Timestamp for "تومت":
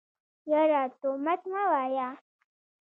1.01-1.41